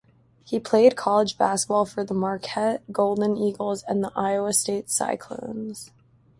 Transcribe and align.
He 0.43 0.59
played 0.59 0.95
college 0.95 1.37
basketball 1.37 1.85
for 1.85 2.03
the 2.03 2.15
Marquette 2.15 2.81
Golden 2.91 3.37
Eagles 3.37 3.83
and 3.83 4.03
the 4.03 4.11
Iowa 4.15 4.51
State 4.53 4.89
Cyclones. 4.89 5.91